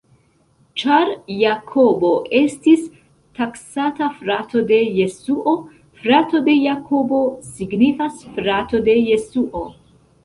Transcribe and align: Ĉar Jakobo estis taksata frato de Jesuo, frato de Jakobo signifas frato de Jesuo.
Ĉar 0.83 1.09
Jakobo 1.41 2.09
estis 2.39 2.87
taksata 3.39 4.07
frato 4.23 4.63
de 4.71 4.79
Jesuo, 5.01 5.53
frato 6.03 6.43
de 6.49 6.57
Jakobo 6.63 7.21
signifas 7.51 8.21
frato 8.41 8.81
de 8.91 9.01
Jesuo. 9.11 9.63